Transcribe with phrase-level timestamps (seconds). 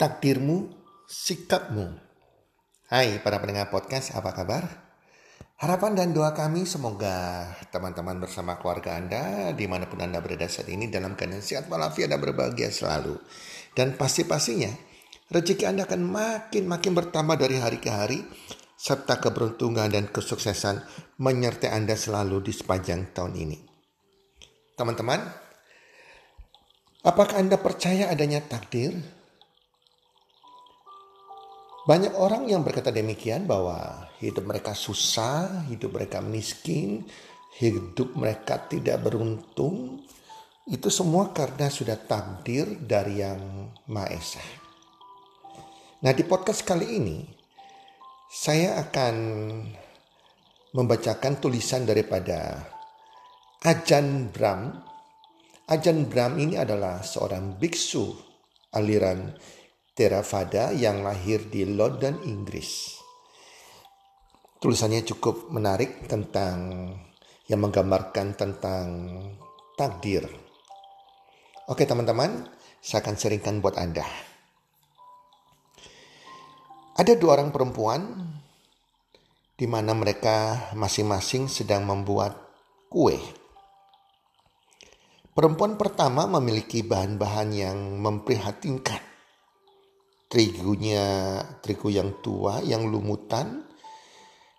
[0.00, 0.72] takdirmu,
[1.04, 1.92] sikapmu.
[2.88, 4.64] Hai para pendengar podcast, apa kabar?
[5.60, 10.72] Harapan dan doa kami semoga teman-teman bersama keluarga Anda di mana pun Anda berada saat
[10.72, 13.20] ini dalam keadaan sehat walafiat dan berbahagia selalu.
[13.76, 14.72] Dan pasti-pastinya
[15.28, 18.24] rezeki Anda akan makin-makin bertambah dari hari ke hari
[18.80, 20.80] serta keberuntungan dan kesuksesan
[21.20, 23.58] menyertai Anda selalu di sepanjang tahun ini.
[24.80, 25.20] Teman-teman,
[27.04, 29.19] apakah Anda percaya adanya takdir?
[31.90, 37.02] Banyak orang yang berkata demikian bahwa hidup mereka susah, hidup mereka miskin,
[37.58, 39.98] hidup mereka tidak beruntung.
[40.70, 44.44] Itu semua karena sudah takdir dari yang Maha Esa.
[46.06, 47.26] Nah di podcast kali ini
[48.30, 49.14] saya akan
[50.70, 52.70] membacakan tulisan daripada
[53.66, 54.78] Ajan Bram.
[55.66, 58.14] Ajan Bram ini adalah seorang biksu
[58.78, 59.34] aliran
[60.00, 62.96] Theravada yang lahir di London, Inggris.
[64.56, 66.88] Tulisannya cukup menarik tentang
[67.44, 69.12] yang menggambarkan tentang
[69.76, 70.24] takdir.
[71.68, 72.48] Oke teman-teman,
[72.80, 74.08] saya akan seringkan buat Anda.
[76.96, 78.24] Ada dua orang perempuan
[79.52, 82.40] di mana mereka masing-masing sedang membuat
[82.88, 83.20] kue.
[85.36, 89.09] Perempuan pertama memiliki bahan-bahan yang memprihatinkan
[90.30, 93.66] terigunya terigu yang tua yang lumutan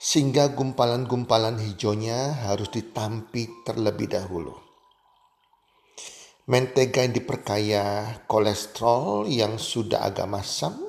[0.00, 4.56] sehingga gumpalan-gumpalan hijaunya harus ditampi terlebih dahulu.
[6.48, 7.84] Mentega yang diperkaya
[8.24, 10.80] kolesterol yang sudah agak masam,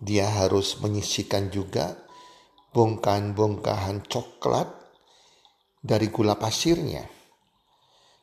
[0.00, 2.00] dia harus menyisikan juga
[2.72, 4.72] bongkahan-bongkahan coklat
[5.84, 7.04] dari gula pasirnya.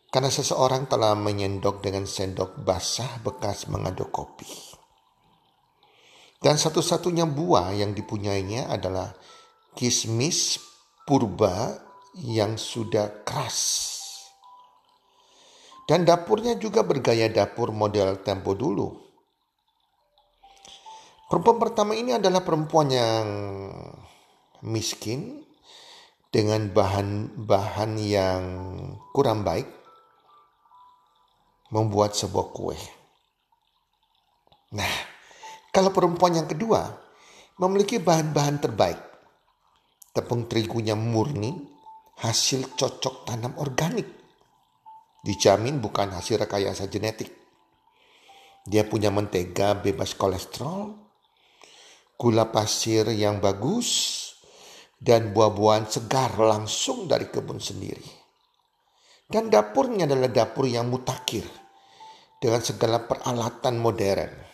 [0.10, 4.69] Karena seseorang telah menyendok dengan sendok basah bekas mengaduk kopi.
[6.40, 9.12] Dan satu-satunya buah yang dipunyainya adalah
[9.76, 10.56] kismis
[11.04, 11.76] purba
[12.16, 13.92] yang sudah keras.
[15.84, 18.94] Dan dapurnya juga bergaya dapur model tempo dulu.
[21.30, 23.26] Perempuan pertama ini adalah perempuan yang
[24.66, 25.46] miskin
[26.30, 28.44] dengan bahan-bahan yang
[29.14, 29.66] kurang baik
[31.74, 32.78] membuat sebuah kue.
[34.78, 35.09] Nah,
[35.80, 36.92] kalau perempuan yang kedua
[37.64, 39.00] memiliki bahan-bahan terbaik.
[40.12, 41.56] Tepung terigunya murni,
[42.20, 44.04] hasil cocok tanam organik.
[45.24, 47.32] Dijamin bukan hasil rekayasa genetik.
[48.68, 51.00] Dia punya mentega bebas kolesterol,
[52.20, 54.20] gula pasir yang bagus,
[55.00, 58.20] dan buah-buahan segar langsung dari kebun sendiri.
[59.32, 61.48] Dan dapurnya adalah dapur yang mutakhir
[62.44, 64.49] dengan segala peralatan modern.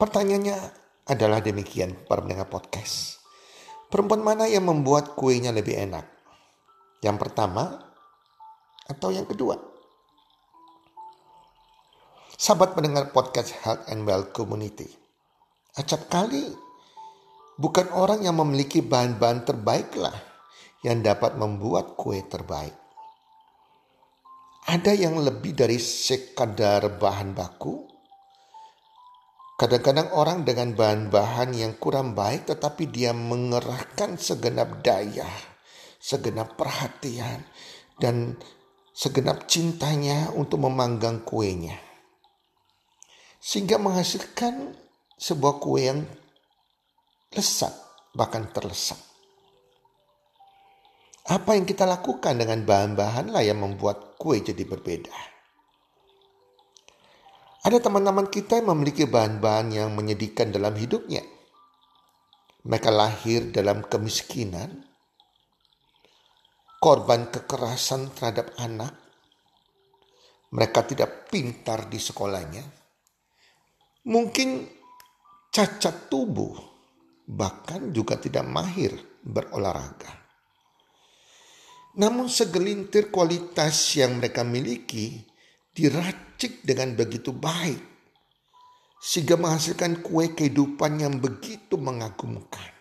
[0.00, 0.56] Pertanyaannya
[1.12, 3.20] adalah demikian para pendengar podcast.
[3.92, 6.08] Perempuan mana yang membuat kuenya lebih enak?
[7.04, 7.84] Yang pertama
[8.88, 9.60] atau yang kedua?
[12.32, 14.88] Sahabat pendengar podcast Health and Well Community.
[15.76, 16.48] Acap kali
[17.60, 20.16] bukan orang yang memiliki bahan-bahan terbaiklah
[20.80, 22.72] yang dapat membuat kue terbaik.
[24.64, 27.89] Ada yang lebih dari sekadar bahan baku,
[29.60, 35.28] Kadang-kadang orang dengan bahan-bahan yang kurang baik tetapi dia mengerahkan segenap daya,
[36.00, 37.44] segenap perhatian
[38.00, 38.40] dan
[38.96, 41.76] segenap cintanya untuk memanggang kuenya.
[43.36, 44.80] Sehingga menghasilkan
[45.20, 46.08] sebuah kue yang
[47.36, 47.76] lesat
[48.16, 48.96] bahkan terlesat.
[51.28, 55.39] Apa yang kita lakukan dengan bahan-bahan lah yang membuat kue jadi berbeda.
[57.60, 61.20] Ada teman-teman kita yang memiliki bahan-bahan yang menyedihkan dalam hidupnya.
[62.64, 64.80] Mereka lahir dalam kemiskinan,
[66.80, 68.96] korban kekerasan terhadap anak.
[70.56, 72.64] Mereka tidak pintar di sekolahnya.
[74.08, 74.64] Mungkin
[75.52, 76.56] cacat tubuh,
[77.28, 80.16] bahkan juga tidak mahir berolahraga.
[82.00, 85.28] Namun segelintir kualitas yang mereka miliki
[86.40, 87.76] diracik dengan begitu baik
[88.96, 92.72] sehingga menghasilkan kue kehidupan yang begitu mengagumkan.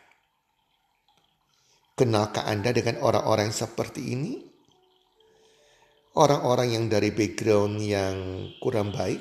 [2.00, 4.34] Kenalkah Anda dengan orang-orang seperti ini?
[6.16, 8.16] Orang-orang yang dari background yang
[8.64, 9.20] kurang baik,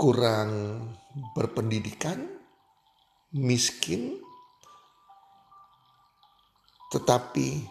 [0.00, 0.48] kurang
[1.36, 2.24] berpendidikan,
[3.36, 4.16] miskin,
[6.92, 7.64] tetapi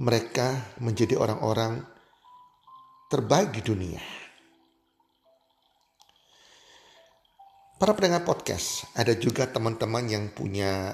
[0.00, 1.97] mereka menjadi orang-orang
[3.08, 4.02] terbaik di dunia.
[7.80, 10.92] Para pendengar podcast, ada juga teman-teman yang punya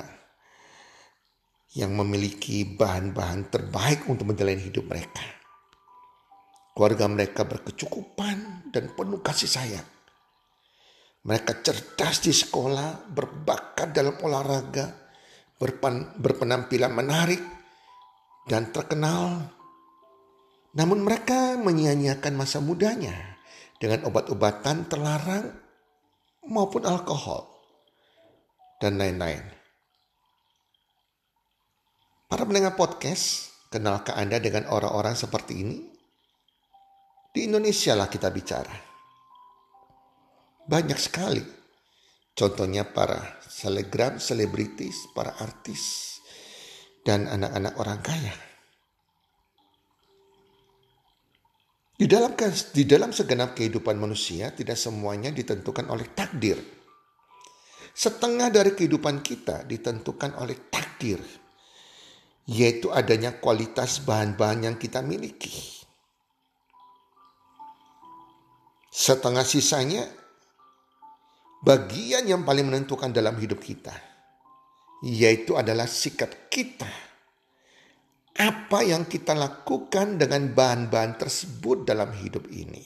[1.74, 5.26] yang memiliki bahan-bahan terbaik untuk menjalani hidup mereka.
[6.70, 9.88] Keluarga mereka berkecukupan dan penuh kasih sayang.
[11.26, 14.86] Mereka cerdas di sekolah, berbakat dalam olahraga,
[15.58, 17.42] berpen, berpenampilan menarik,
[18.46, 19.53] dan terkenal.
[20.74, 23.14] Namun mereka menyia-nyiakan masa mudanya
[23.78, 25.54] dengan obat-obatan terlarang
[26.50, 27.46] maupun alkohol,
[28.82, 29.40] dan lain-lain.
[32.28, 35.78] Para pendengar podcast, kenalkah Anda dengan orang-orang seperti ini?
[37.30, 38.74] Di Indonesia lah kita bicara.
[40.66, 41.42] Banyak sekali.
[42.34, 46.18] Contohnya para selegram, selebritis, para artis,
[47.06, 48.53] dan anak-anak orang kaya.
[51.94, 52.34] Di dalam
[52.74, 56.58] di dalam segenap kehidupan manusia tidak semuanya ditentukan oleh takdir.
[57.94, 61.22] Setengah dari kehidupan kita ditentukan oleh takdir,
[62.50, 65.54] yaitu adanya kualitas bahan-bahan yang kita miliki.
[68.90, 70.02] Setengah sisanya
[71.62, 73.94] bagian yang paling menentukan dalam hidup kita,
[75.06, 77.13] yaitu adalah sikap kita
[78.34, 82.82] apa yang kita lakukan dengan bahan-bahan tersebut dalam hidup ini.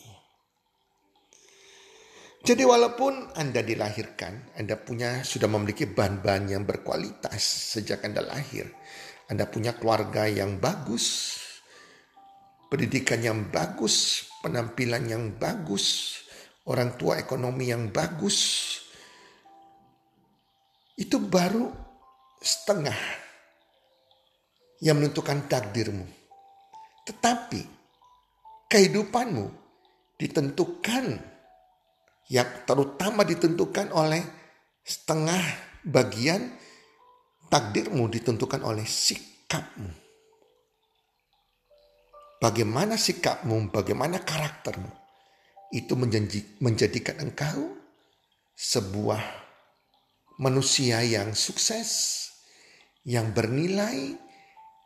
[2.44, 7.40] Jadi walaupun Anda dilahirkan, Anda punya sudah memiliki bahan-bahan yang berkualitas
[7.76, 8.68] sejak Anda lahir.
[9.28, 11.36] Anda punya keluarga yang bagus,
[12.72, 16.16] pendidikan yang bagus, penampilan yang bagus,
[16.64, 18.38] orang tua ekonomi yang bagus.
[20.96, 21.68] Itu baru
[22.40, 23.27] setengah
[24.82, 26.06] yang menentukan takdirmu.
[27.06, 27.60] Tetapi
[28.68, 29.46] kehidupanmu
[30.18, 31.18] ditentukan
[32.28, 34.20] yang terutama ditentukan oleh
[34.84, 35.40] setengah
[35.84, 36.52] bagian
[37.48, 39.88] takdirmu ditentukan oleh sikapmu.
[42.38, 44.92] Bagaimana sikapmu, bagaimana karaktermu,
[45.74, 47.74] itu menjanji, menjadikan engkau
[48.54, 49.18] sebuah
[50.38, 52.30] manusia yang sukses,
[53.02, 54.14] yang bernilai,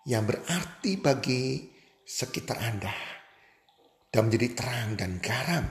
[0.06, 1.70] yang berarti bagi
[2.02, 2.94] sekitar Anda
[4.10, 5.66] dan menjadi terang dan garam.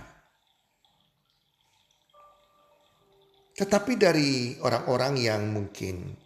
[3.52, 6.18] Tetapi dari orang-orang yang mungkin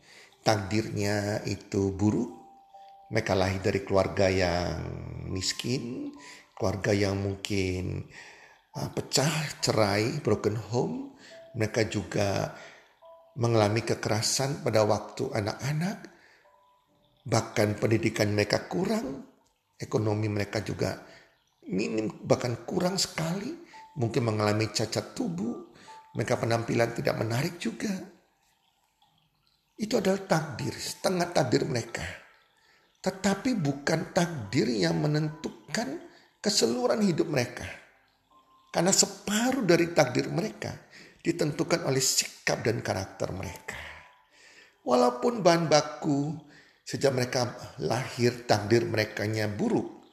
[0.45, 2.31] takdirnya itu buruk,
[3.11, 4.79] mereka lahir dari keluarga yang
[5.33, 6.13] miskin,
[6.55, 8.07] keluarga yang mungkin
[8.77, 11.17] uh, pecah, cerai, broken home,
[11.57, 12.55] mereka juga
[13.35, 16.14] mengalami kekerasan pada waktu anak-anak,
[17.25, 19.25] bahkan pendidikan mereka kurang,
[19.81, 21.01] ekonomi mereka juga
[21.65, 23.49] minim, bahkan kurang sekali,
[23.97, 25.73] mungkin mengalami cacat tubuh,
[26.13, 27.91] mereka penampilan tidak menarik juga.
[29.75, 32.05] Itu adalah takdir, setengah takdir mereka.
[33.01, 35.99] Tetapi bukan takdir yang menentukan
[36.39, 37.67] keseluruhan hidup mereka.
[38.71, 40.71] Karena separuh dari takdir mereka
[41.19, 43.77] ditentukan oleh sikap dan karakter mereka.
[44.85, 46.37] Walaupun bahan baku
[46.85, 50.05] Sejak mereka lahir takdir mereka buruk.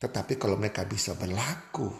[0.00, 1.92] Tetapi kalau mereka bisa berlaku,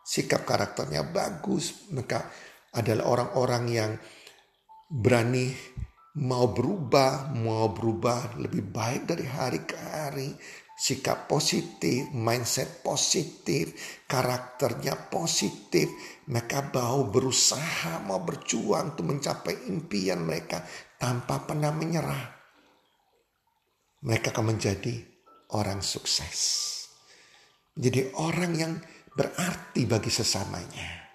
[0.00, 2.32] sikap karakternya bagus, mereka
[2.72, 3.92] adalah orang-orang yang
[4.88, 5.52] berani
[6.16, 10.32] mau berubah, mau berubah lebih baik dari hari ke hari,
[10.72, 13.76] sikap positif, mindset positif,
[14.08, 15.92] karakternya positif.
[16.24, 20.64] Mereka mau berusaha, mau berjuang untuk mencapai impian mereka
[20.96, 22.41] tanpa pernah menyerah
[24.02, 24.98] mereka akan menjadi
[25.54, 26.38] orang sukses.
[27.72, 28.72] Jadi orang yang
[29.14, 31.08] berarti bagi sesamanya.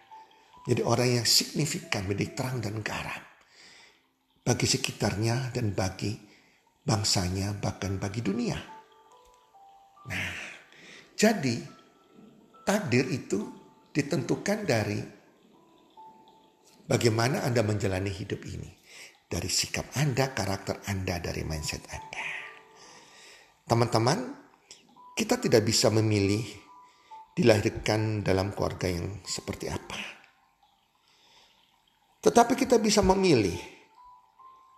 [0.67, 3.24] Jadi orang yang signifikan menjadi terang dan garam.
[4.44, 6.15] Bagi sekitarnya dan bagi
[6.88, 8.56] bangsanya bahkan bagi dunia.
[10.08, 10.36] Nah,
[11.20, 11.60] jadi
[12.63, 13.51] takdir itu
[13.91, 15.00] ditentukan dari
[16.88, 18.72] bagaimana Anda menjalani hidup ini.
[19.27, 22.37] Dari sikap Anda, karakter Anda, dari mindset Anda.
[23.67, 24.31] Teman-teman,
[25.12, 26.39] kita tidak bisa memilih
[27.36, 30.00] dilahirkan dalam keluarga yang seperti apa.
[32.24, 33.55] Tetapi kita bisa memilih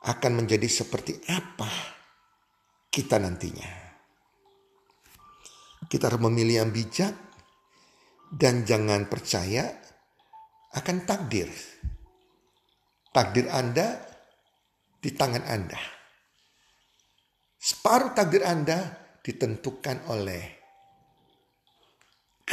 [0.10, 1.69] akan menjadi seperti apa
[2.89, 3.69] kita nantinya.
[5.86, 7.13] Kita harus memilih yang bijak
[8.34, 9.69] dan jangan percaya
[10.74, 11.50] akan takdir.
[13.10, 13.98] Takdir Anda
[15.01, 15.99] di tangan Anda.
[17.60, 18.80] Separuh takdir Anda
[19.20, 20.44] ditentukan oleh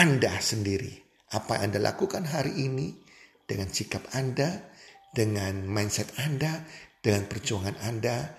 [0.02, 1.06] Anda sendiri.
[1.30, 2.90] Apa yang Anda lakukan hari ini
[3.46, 4.66] dengan sikap Anda,
[5.14, 6.66] dengan mindset Anda,
[6.98, 8.34] dengan perjuangan Anda,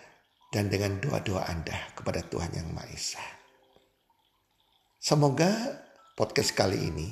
[0.52, 3.26] dan dengan doa-doa Anda kepada Tuhan Yang Maha Esa.
[5.00, 5.52] Semoga
[6.20, 7.08] podcast kali ini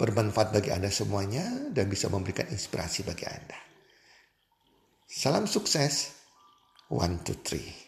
[0.00, 3.60] bermanfaat bagi Anda semuanya dan bisa memberikan inspirasi bagi Anda.
[5.04, 6.16] Salam sukses.
[6.88, 7.87] One, two, three.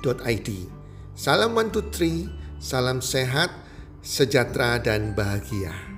[0.00, 0.50] healthcommunity.id.
[1.14, 3.52] Salam one two three, salam sehat,
[4.00, 5.89] sejahtera dan bahagia.